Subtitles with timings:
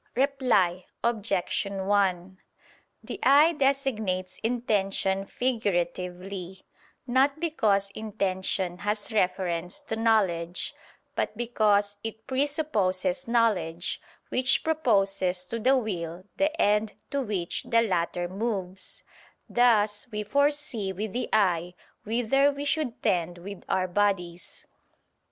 [0.15, 1.63] Reply Obj.
[1.67, 2.37] 1:
[3.03, 6.63] The eye designates intention figuratively,
[7.05, 10.73] not because intention has reference to knowledge,
[11.13, 17.83] but because it presupposes knowledge, which proposes to the will the end to which the
[17.83, 19.03] latter moves;
[19.47, 21.75] thus we foresee with the eye
[22.05, 24.65] whither we should tend with our bodies.